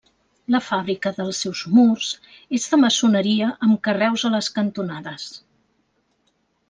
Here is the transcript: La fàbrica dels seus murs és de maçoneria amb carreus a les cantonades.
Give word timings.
La 0.53 0.59
fàbrica 0.67 1.11
dels 1.17 1.41
seus 1.45 1.59
murs 1.75 2.07
és 2.59 2.65
de 2.71 2.79
maçoneria 2.85 3.53
amb 3.67 3.81
carreus 3.89 4.25
a 4.31 4.33
les 4.37 4.51
cantonades. 4.57 5.29